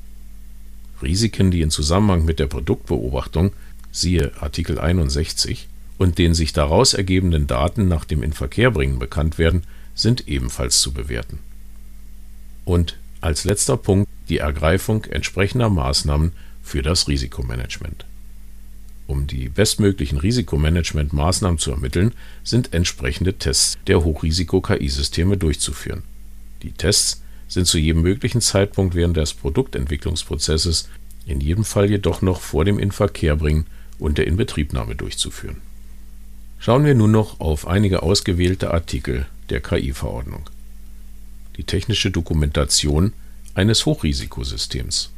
Risiken, 1.01 1.51
die 1.51 1.61
in 1.61 1.71
Zusammenhang 1.71 2.25
mit 2.25 2.39
der 2.39 2.47
Produktbeobachtung 2.47 3.51
siehe 3.91 4.31
Artikel 4.41 4.79
61 4.79 5.67
und 5.97 6.17
den 6.17 6.33
sich 6.33 6.51
daraus 6.51 6.93
ergebenden 6.93 7.47
Daten 7.47 7.87
nach 7.87 8.05
dem 8.05 8.23
Inverkehrbringen 8.23 8.99
bekannt 8.99 9.37
werden, 9.37 9.63
sind 9.93 10.27
ebenfalls 10.27 10.81
zu 10.81 10.91
bewerten. 10.91 11.39
Und 12.65 12.97
als 13.21 13.43
letzter 13.43 13.77
Punkt 13.77 14.09
die 14.29 14.39
Ergreifung 14.39 15.05
entsprechender 15.05 15.69
Maßnahmen 15.69 16.33
für 16.63 16.81
das 16.81 17.07
Risikomanagement. 17.07 18.05
Um 19.07 19.27
die 19.27 19.49
bestmöglichen 19.49 20.17
Risikomanagementmaßnahmen 20.17 21.59
zu 21.59 21.71
ermitteln, 21.71 22.13
sind 22.43 22.73
entsprechende 22.73 23.37
Tests 23.37 23.77
der 23.85 24.03
Hochrisiko-KI-Systeme 24.03 25.37
durchzuführen. 25.37 26.03
Die 26.63 26.71
Tests 26.71 27.21
sind 27.47 27.67
zu 27.67 27.77
jedem 27.77 28.01
möglichen 28.01 28.41
Zeitpunkt 28.41 28.95
während 28.95 29.17
des 29.17 29.35
Produktentwicklungsprozesses, 29.35 30.89
in 31.27 31.39
jedem 31.39 31.63
Fall 31.63 31.89
jedoch 31.89 32.23
noch 32.23 32.41
vor 32.41 32.65
dem 32.65 32.79
Inverkehrbringen 32.79 33.67
und 33.99 34.17
der 34.17 34.25
Inbetriebnahme 34.25 34.95
durchzuführen. 34.95 35.57
Schauen 36.57 36.85
wir 36.85 36.95
nun 36.95 37.11
noch 37.11 37.39
auf 37.39 37.67
einige 37.67 38.01
ausgewählte 38.01 38.71
Artikel 38.71 39.27
der 39.51 39.61
KI-Verordnung. 39.61 40.49
Die 41.57 41.63
technische 41.63 42.11
Dokumentation 42.11 43.13
eines 43.53 43.85
Hochrisikosystems. 43.85 45.11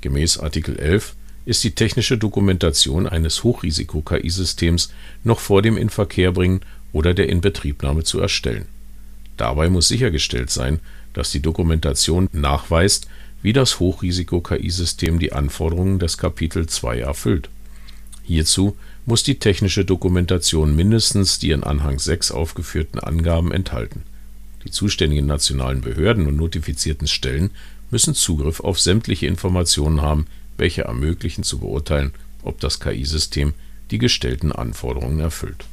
Gemäß 0.00 0.38
Artikel 0.38 0.76
11 0.76 1.14
ist 1.44 1.62
die 1.62 1.70
technische 1.70 2.18
Dokumentation 2.18 3.06
eines 3.06 3.44
Hochrisiko-KI-Systems 3.44 4.92
noch 5.22 5.38
vor 5.38 5.62
dem 5.62 5.76
Inverkehrbringen 5.76 6.62
oder 6.92 7.14
der 7.14 7.28
Inbetriebnahme 7.28 8.02
zu 8.02 8.18
erstellen. 8.18 8.66
Dabei 9.36 9.68
muss 9.68 9.86
sichergestellt 9.86 10.50
sein, 10.50 10.80
dass 11.12 11.30
die 11.30 11.40
Dokumentation 11.40 12.28
nachweist, 12.32 13.06
wie 13.42 13.52
das 13.52 13.78
Hochrisiko-KI-System 13.78 15.20
die 15.20 15.32
Anforderungen 15.32 16.00
des 16.00 16.18
Kapitel 16.18 16.66
2 16.66 16.98
erfüllt. 16.98 17.48
Hierzu 18.24 18.76
muss 19.04 19.22
die 19.22 19.38
technische 19.38 19.84
Dokumentation 19.84 20.74
mindestens 20.74 21.38
die 21.38 21.52
in 21.52 21.62
Anhang 21.62 22.00
6 22.00 22.32
aufgeführten 22.32 22.98
Angaben 22.98 23.52
enthalten. 23.52 24.02
Die 24.66 24.72
zuständigen 24.72 25.26
nationalen 25.26 25.80
Behörden 25.80 26.26
und 26.26 26.34
notifizierten 26.34 27.06
Stellen 27.06 27.50
müssen 27.92 28.16
Zugriff 28.16 28.58
auf 28.58 28.80
sämtliche 28.80 29.28
Informationen 29.28 30.02
haben, 30.02 30.26
welche 30.56 30.82
ermöglichen 30.82 31.44
zu 31.44 31.58
beurteilen, 31.58 32.12
ob 32.42 32.58
das 32.58 32.80
KI-System 32.80 33.54
die 33.92 33.98
gestellten 33.98 34.50
Anforderungen 34.50 35.20
erfüllt. 35.20 35.66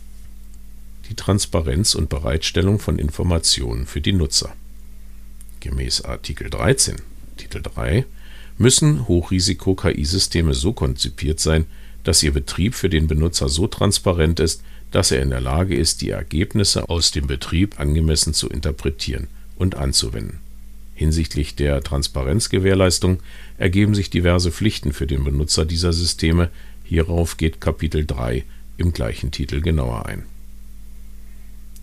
Die 1.09 1.15
Transparenz 1.15 1.95
und 1.95 2.09
Bereitstellung 2.09 2.77
von 2.77 2.99
Informationen 2.99 3.87
für 3.87 3.99
die 3.99 4.13
Nutzer. 4.13 4.53
Gemäß 5.59 6.01
Artikel 6.01 6.51
13 6.51 6.97
Titel 7.37 7.63
3 7.63 8.05
müssen 8.59 9.07
Hochrisiko-KI-Systeme 9.07 10.53
so 10.53 10.71
konzipiert 10.71 11.39
sein, 11.39 11.65
dass 12.03 12.21
ihr 12.21 12.31
Betrieb 12.31 12.75
für 12.75 12.89
den 12.89 13.07
Benutzer 13.07 13.49
so 13.49 13.65
transparent 13.65 14.39
ist, 14.39 14.61
dass 14.93 15.09
er 15.09 15.23
in 15.23 15.31
der 15.31 15.41
Lage 15.41 15.75
ist, 15.75 16.01
die 16.01 16.11
Ergebnisse 16.11 16.87
aus 16.87 17.09
dem 17.09 17.25
Betrieb 17.25 17.79
angemessen 17.79 18.35
zu 18.35 18.47
interpretieren 18.47 19.27
und 19.55 19.75
anzuwenden. 19.75 20.39
Hinsichtlich 20.93 21.55
der 21.55 21.81
Transparenzgewährleistung 21.81 23.19
ergeben 23.57 23.95
sich 23.95 24.11
diverse 24.11 24.51
Pflichten 24.51 24.93
für 24.93 25.07
den 25.07 25.23
Benutzer 25.23 25.65
dieser 25.65 25.93
Systeme, 25.93 26.49
hierauf 26.83 27.37
geht 27.37 27.59
Kapitel 27.59 28.05
3 28.05 28.45
im 28.77 28.93
gleichen 28.93 29.31
Titel 29.31 29.61
genauer 29.61 30.05
ein. 30.05 30.25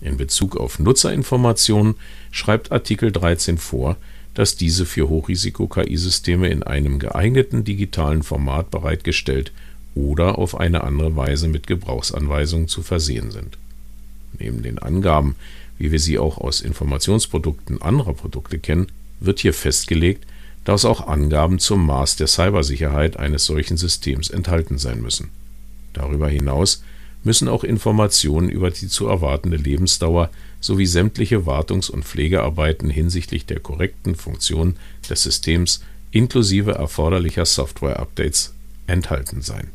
In 0.00 0.16
Bezug 0.16 0.56
auf 0.56 0.78
Nutzerinformationen 0.78 1.96
schreibt 2.30 2.70
Artikel 2.70 3.10
13 3.10 3.58
vor, 3.58 3.96
dass 4.34 4.54
diese 4.54 4.86
für 4.86 5.08
Hochrisiko-KI-Systeme 5.08 6.48
in 6.48 6.62
einem 6.62 7.00
geeigneten 7.00 7.64
digitalen 7.64 8.22
Format 8.22 8.70
bereitgestellt 8.70 9.50
oder 9.94 10.38
auf 10.38 10.58
eine 10.58 10.84
andere 10.84 11.16
Weise 11.16 11.48
mit 11.48 11.66
Gebrauchsanweisungen 11.66 12.68
zu 12.68 12.82
versehen 12.82 13.30
sind. 13.30 13.58
Neben 14.38 14.62
den 14.62 14.78
Angaben, 14.78 15.36
wie 15.78 15.92
wir 15.92 15.98
sie 15.98 16.18
auch 16.18 16.38
aus 16.38 16.60
Informationsprodukten 16.60 17.82
anderer 17.82 18.14
Produkte 18.14 18.58
kennen, 18.58 18.86
wird 19.18 19.40
hier 19.40 19.54
festgelegt, 19.54 20.26
dass 20.64 20.84
auch 20.84 21.06
Angaben 21.06 21.58
zum 21.58 21.86
Maß 21.86 22.16
der 22.16 22.26
Cybersicherheit 22.26 23.16
eines 23.16 23.46
solchen 23.46 23.76
Systems 23.76 24.30
enthalten 24.30 24.78
sein 24.78 25.00
müssen. 25.00 25.30
Darüber 25.92 26.28
hinaus 26.28 26.82
müssen 27.24 27.48
auch 27.48 27.64
Informationen 27.64 28.48
über 28.48 28.70
die 28.70 28.88
zu 28.88 29.08
erwartende 29.08 29.56
Lebensdauer 29.56 30.30
sowie 30.60 30.86
sämtliche 30.86 31.46
Wartungs- 31.46 31.90
und 31.90 32.04
Pflegearbeiten 32.04 32.90
hinsichtlich 32.90 33.46
der 33.46 33.60
korrekten 33.60 34.14
Funktion 34.14 34.76
des 35.08 35.22
Systems 35.22 35.82
inklusive 36.12 36.72
erforderlicher 36.72 37.44
Software-Updates 37.46 38.54
enthalten 38.86 39.42
sein. 39.42 39.68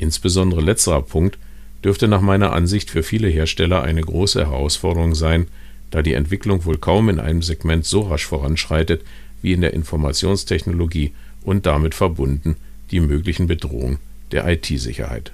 Insbesondere 0.00 0.62
letzterer 0.62 1.02
Punkt 1.02 1.36
dürfte 1.84 2.08
nach 2.08 2.22
meiner 2.22 2.54
Ansicht 2.54 2.90
für 2.90 3.02
viele 3.02 3.28
Hersteller 3.28 3.82
eine 3.82 4.00
große 4.00 4.40
Herausforderung 4.40 5.14
sein, 5.14 5.46
da 5.90 6.00
die 6.00 6.14
Entwicklung 6.14 6.64
wohl 6.64 6.78
kaum 6.78 7.10
in 7.10 7.20
einem 7.20 7.42
Segment 7.42 7.84
so 7.84 8.00
rasch 8.00 8.24
voranschreitet 8.24 9.02
wie 9.42 9.52
in 9.52 9.60
der 9.60 9.74
Informationstechnologie 9.74 11.12
und 11.42 11.66
damit 11.66 11.94
verbunden 11.94 12.56
die 12.90 13.00
möglichen 13.00 13.46
Bedrohungen 13.46 13.98
der 14.32 14.48
IT-Sicherheit. 14.48 15.32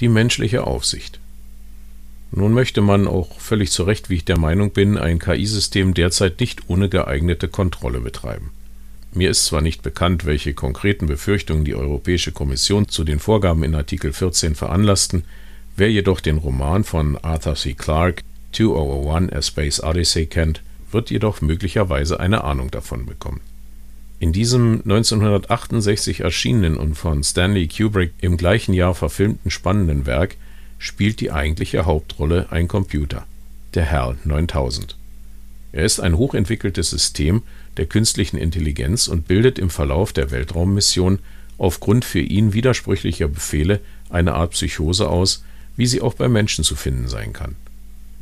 Die 0.00 0.08
menschliche 0.08 0.66
Aufsicht. 0.66 1.18
Nun 2.32 2.52
möchte 2.52 2.82
man 2.82 3.06
auch 3.06 3.40
völlig 3.40 3.70
zu 3.70 3.84
Recht, 3.84 4.10
wie 4.10 4.16
ich 4.16 4.24
der 4.26 4.38
Meinung 4.38 4.72
bin, 4.72 4.98
ein 4.98 5.18
KI-System 5.18 5.94
derzeit 5.94 6.38
nicht 6.40 6.68
ohne 6.68 6.90
geeignete 6.90 7.48
Kontrolle 7.48 8.00
betreiben. 8.00 8.50
Mir 9.16 9.30
ist 9.30 9.46
zwar 9.46 9.62
nicht 9.62 9.80
bekannt, 9.80 10.26
welche 10.26 10.52
konkreten 10.52 11.06
Befürchtungen 11.06 11.64
die 11.64 11.74
Europäische 11.74 12.32
Kommission 12.32 12.86
zu 12.86 13.02
den 13.02 13.18
Vorgaben 13.18 13.64
in 13.64 13.74
Artikel 13.74 14.12
14 14.12 14.54
veranlassten, 14.54 15.24
wer 15.74 15.90
jedoch 15.90 16.20
den 16.20 16.36
Roman 16.36 16.84
von 16.84 17.16
Arthur 17.16 17.54
C. 17.54 17.72
Clarke 17.72 18.22
2001 18.52 19.32
A 19.32 19.40
Space 19.40 19.82
Odyssey 19.82 20.26
kennt, 20.26 20.60
wird 20.90 21.10
jedoch 21.10 21.40
möglicherweise 21.40 22.20
eine 22.20 22.44
Ahnung 22.44 22.70
davon 22.70 23.06
bekommen. 23.06 23.40
In 24.20 24.34
diesem 24.34 24.82
1968 24.84 26.20
erschienenen 26.20 26.76
und 26.76 26.94
von 26.94 27.24
Stanley 27.24 27.68
Kubrick 27.68 28.12
im 28.20 28.36
gleichen 28.36 28.74
Jahr 28.74 28.94
verfilmten 28.94 29.50
spannenden 29.50 30.04
Werk 30.04 30.36
spielt 30.76 31.20
die 31.20 31.32
eigentliche 31.32 31.86
Hauptrolle 31.86 32.48
ein 32.50 32.68
Computer, 32.68 33.26
der 33.72 33.90
HAL 33.90 34.18
9000. 34.24 34.94
Er 35.72 35.84
ist 35.84 36.00
ein 36.00 36.18
hochentwickeltes 36.18 36.90
System 36.90 37.42
der 37.76 37.86
künstlichen 37.86 38.38
Intelligenz 38.38 39.08
und 39.08 39.28
bildet 39.28 39.58
im 39.58 39.70
Verlauf 39.70 40.12
der 40.12 40.30
Weltraummission 40.30 41.18
aufgrund 41.58 42.04
für 42.04 42.20
ihn 42.20 42.52
widersprüchlicher 42.52 43.28
Befehle 43.28 43.80
eine 44.10 44.34
Art 44.34 44.52
Psychose 44.52 45.08
aus, 45.08 45.44
wie 45.76 45.86
sie 45.86 46.00
auch 46.00 46.14
bei 46.14 46.28
Menschen 46.28 46.64
zu 46.64 46.76
finden 46.76 47.08
sein 47.08 47.32
kann. 47.32 47.56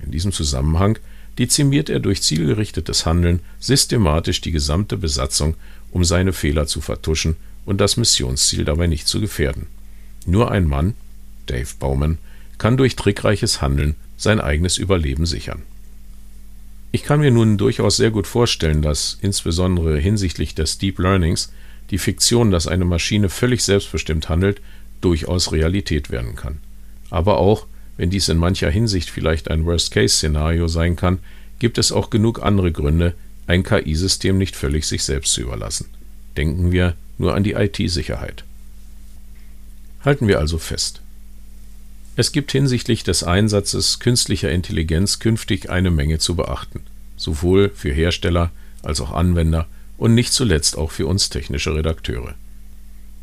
In 0.04 0.10
diesem 0.10 0.32
Zusammenhang 0.32 0.98
dezimiert 1.38 1.88
er 1.88 2.00
durch 2.00 2.22
zielgerichtetes 2.22 3.06
Handeln 3.06 3.40
systematisch 3.58 4.40
die 4.40 4.52
gesamte 4.52 4.96
Besatzung, 4.96 5.54
um 5.90 6.04
seine 6.04 6.32
Fehler 6.32 6.66
zu 6.66 6.80
vertuschen 6.80 7.36
und 7.64 7.80
das 7.80 7.96
Missionsziel 7.96 8.64
dabei 8.64 8.86
nicht 8.86 9.06
zu 9.06 9.20
gefährden. 9.20 9.66
Nur 10.26 10.50
ein 10.50 10.66
Mann, 10.66 10.94
Dave 11.46 11.68
Bowman, 11.78 12.18
kann 12.58 12.76
durch 12.76 12.96
trickreiches 12.96 13.60
Handeln 13.60 13.96
sein 14.16 14.40
eigenes 14.40 14.78
Überleben 14.78 15.26
sichern. 15.26 15.62
Ich 16.94 17.02
kann 17.02 17.18
mir 17.18 17.32
nun 17.32 17.58
durchaus 17.58 17.96
sehr 17.96 18.12
gut 18.12 18.28
vorstellen, 18.28 18.80
dass 18.80 19.18
insbesondere 19.20 19.98
hinsichtlich 19.98 20.54
des 20.54 20.78
Deep 20.78 21.00
Learnings 21.00 21.52
die 21.90 21.98
Fiktion, 21.98 22.52
dass 22.52 22.68
eine 22.68 22.84
Maschine 22.84 23.30
völlig 23.30 23.64
selbstbestimmt 23.64 24.28
handelt, 24.28 24.60
durchaus 25.00 25.50
Realität 25.50 26.10
werden 26.10 26.36
kann. 26.36 26.60
Aber 27.10 27.38
auch, 27.38 27.66
wenn 27.96 28.10
dies 28.10 28.28
in 28.28 28.38
mancher 28.38 28.70
Hinsicht 28.70 29.10
vielleicht 29.10 29.50
ein 29.50 29.66
Worst-Case-Szenario 29.66 30.68
sein 30.68 30.94
kann, 30.94 31.18
gibt 31.58 31.78
es 31.78 31.90
auch 31.90 32.10
genug 32.10 32.44
andere 32.44 32.70
Gründe, 32.70 33.14
ein 33.48 33.64
KI-System 33.64 34.38
nicht 34.38 34.54
völlig 34.54 34.84
sich 34.86 35.02
selbst 35.02 35.32
zu 35.32 35.40
überlassen. 35.40 35.88
Denken 36.36 36.70
wir 36.70 36.94
nur 37.18 37.34
an 37.34 37.42
die 37.42 37.54
IT-Sicherheit. 37.54 38.44
Halten 40.04 40.28
wir 40.28 40.38
also 40.38 40.58
fest. 40.58 41.02
Es 42.16 42.30
gibt 42.30 42.52
hinsichtlich 42.52 43.02
des 43.02 43.24
Einsatzes 43.24 43.98
künstlicher 43.98 44.50
Intelligenz 44.50 45.18
künftig 45.18 45.70
eine 45.70 45.90
Menge 45.90 46.18
zu 46.18 46.36
beachten, 46.36 46.80
sowohl 47.16 47.70
für 47.74 47.92
Hersteller 47.92 48.52
als 48.82 49.00
auch 49.00 49.12
Anwender 49.12 49.66
und 49.98 50.14
nicht 50.14 50.32
zuletzt 50.32 50.78
auch 50.78 50.92
für 50.92 51.06
uns 51.06 51.28
technische 51.28 51.74
Redakteure. 51.74 52.34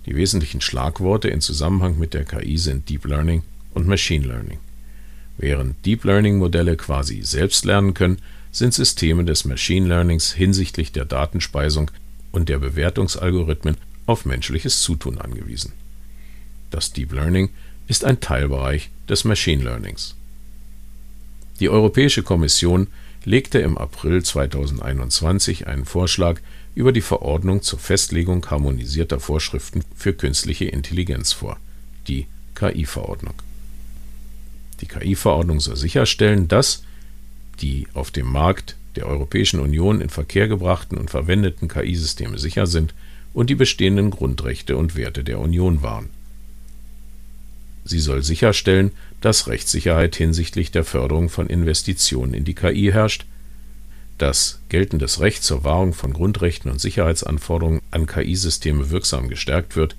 Die 0.06 0.16
wesentlichen 0.16 0.62
Schlagworte 0.62 1.30
in 1.30 1.42
Zusammenhang 1.42 2.00
mit 2.00 2.14
der 2.14 2.26
KI 2.26 2.58
sind 2.58 2.90
Deep 2.90 3.06
Learning 3.06 3.44
und 3.74 3.88
Machine 3.88 4.28
Learning. 4.28 4.60
Während 5.38 5.86
Deep 5.86 6.04
Learning 6.04 6.38
Modelle 6.38 6.76
quasi 6.76 7.22
selbst 7.24 7.66
lernen 7.66 7.94
können, 7.94 8.18
sind 8.52 8.74
Systeme 8.74 9.24
des 9.24 9.46
Machine 9.46 9.88
Learnings 9.88 10.34
hinsichtlich 10.34 10.92
der 10.92 11.06
Datenspeisung 11.06 11.90
und 12.32 12.50
der 12.50 12.60
Bewertungsalgorithmen 12.60 13.78
auf 14.06 14.26
menschliches 14.26 14.82
Zutun 14.82 15.18
angewiesen. 15.18 15.72
Das 16.70 16.92
Deep 16.92 17.14
Learning 17.14 17.50
ist 17.88 18.06
ein 18.06 18.20
Teilbereich 18.20 18.90
des 19.10 19.24
Machine 19.24 19.64
Learnings. 19.64 20.16
Die 21.60 21.70
Europäische 21.70 22.24
Kommission 22.24 22.88
legte 23.24 23.60
im 23.60 23.78
April 23.78 24.24
2021 24.24 25.68
einen 25.68 25.86
Vorschlag 25.86 26.40
über 26.74 26.92
die 26.92 27.02
Verordnung 27.02 27.62
zur 27.62 27.80
Festlegung 27.80 28.46
harmonisierter 28.50 29.20
Vorschriften 29.20 29.84
für 29.96 30.14
künstliche 30.14 30.66
Intelligenz 30.66 31.34
vor, 31.34 31.58
die 32.08 32.26
KI-Verordnung. 32.56 33.36
Die 34.80 34.88
KI-Verordnung 34.88 35.60
soll 35.60 35.76
sicherstellen, 35.76 36.48
dass 36.48 36.84
die 37.62 37.88
auf 37.94 38.10
dem 38.10 38.26
Markt 38.26 38.76
der 38.96 39.06
Europäischen 39.06 39.60
Union 39.60 40.02
in 40.02 40.10
Verkehr 40.10 40.48
gebrachten 40.48 40.98
und 40.98 41.12
verwendeten 41.12 41.68
KI-Systeme 41.68 42.40
sicher 42.40 42.66
sind 42.66 42.96
und 43.34 43.50
die 43.50 43.56
bestehenden 43.56 44.10
Grundrechte 44.10 44.78
und 44.78 44.96
Werte 44.96 45.24
der 45.24 45.40
Union 45.40 45.84
wahren 45.84 46.10
Sie 47.84 48.00
soll 48.00 48.24
sicherstellen, 48.24 48.92
dass 49.22 49.48
Rechtssicherheit 49.48 50.16
hinsichtlich 50.16 50.72
der 50.72 50.84
Förderung 50.84 51.30
von 51.30 51.48
Investitionen 51.48 52.34
in 52.34 52.44
die 52.44 52.54
KI 52.54 52.92
herrscht, 52.92 53.26
dass 54.18 54.60
geltendes 54.70 55.20
Recht 55.20 55.44
zur 55.44 55.64
Wahrung 55.64 55.94
von 55.94 56.14
Grundrechten 56.14 56.70
und 56.70 56.80
Sicherheitsanforderungen 56.80 57.82
an 57.90 58.06
KI-Systeme 58.06 58.92
wirksam 58.92 59.30
gestärkt 59.30 59.76
wird 59.76 59.96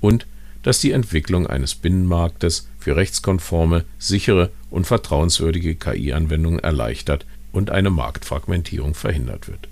und 0.00 0.26
dass 0.62 0.80
die 0.80 0.90
Entwicklung 0.90 1.46
eines 1.46 1.74
Binnenmarktes 1.74 2.68
für 2.78 2.96
rechtskonforme, 2.96 3.84
sichere 3.98 4.50
und 4.70 4.86
vertrauenswürdige 4.86 5.74
KI-Anwendungen 5.76 6.58
erleichtert 6.58 7.24
und 7.52 7.70
eine 7.70 7.90
Marktfragmentierung 7.90 8.94
verhindert 8.94 9.48
wird. 9.48 9.68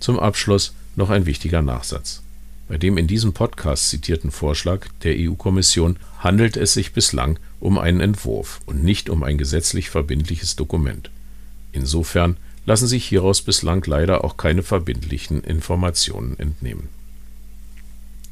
Zum 0.00 0.18
Abschluss 0.18 0.74
noch 0.96 1.10
ein 1.10 1.26
wichtiger 1.26 1.62
Nachsatz. 1.62 2.22
Bei 2.72 2.78
dem 2.78 2.96
in 2.96 3.06
diesem 3.06 3.34
Podcast 3.34 3.90
zitierten 3.90 4.30
Vorschlag 4.30 4.86
der 5.02 5.14
EU-Kommission 5.18 5.98
handelt 6.20 6.56
es 6.56 6.72
sich 6.72 6.94
bislang 6.94 7.38
um 7.60 7.76
einen 7.76 8.00
Entwurf 8.00 8.62
und 8.64 8.82
nicht 8.82 9.10
um 9.10 9.24
ein 9.24 9.36
gesetzlich 9.36 9.90
verbindliches 9.90 10.56
Dokument. 10.56 11.10
Insofern 11.72 12.38
lassen 12.64 12.86
sich 12.86 13.04
hieraus 13.04 13.42
bislang 13.42 13.84
leider 13.84 14.24
auch 14.24 14.38
keine 14.38 14.62
verbindlichen 14.62 15.44
Informationen 15.44 16.38
entnehmen. 16.38 16.88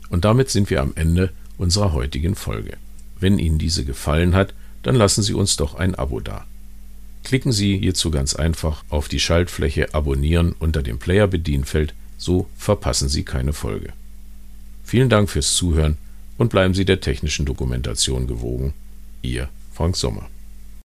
Und 0.09 0.25
damit 0.25 0.49
sind 0.49 0.71
wir 0.71 0.81
am 0.81 0.93
Ende 0.95 1.35
unserer 1.59 1.93
heutigen 1.93 2.35
Folge. 2.35 2.79
Wenn 3.19 3.39
Ihnen 3.39 3.59
diese 3.59 3.85
gefallen 3.85 4.35
hat, 4.35 4.55
dann 4.83 4.95
lassen 4.95 5.23
Sie 5.23 5.35
uns 5.35 5.59
doch 5.59 5.75
ein 5.75 5.95
Abo 5.97 6.19
da. 6.19 6.47
Klicken 7.25 7.53
Sie 7.53 7.77
hierzu 7.77 8.11
ganz 8.11 8.35
einfach 8.35 8.85
auf 8.89 9.09
die 9.09 9.21
Schaltfläche 9.21 9.93
Abonnieren 9.93 10.55
unter 10.59 10.83
dem 10.83 10.99
Player-Bedienfeld, 10.99 11.93
so 12.17 12.49
verpassen 12.57 13.11
Sie 13.11 13.23
keine 13.23 13.53
Folge. 13.53 13.93
Vielen 14.91 15.09
Dank 15.09 15.31
fürs 15.31 15.55
Zuhören 15.55 15.99
und 16.37 16.51
bleiben 16.51 16.75
Sie 16.75 16.85
der 16.85 17.01
technischen 17.01 17.47
Dokumentation 17.47 18.27
gewogen. 18.27 18.75
Ihr 19.23 19.49
Frank 19.73 19.97
Sommer. 19.97 20.29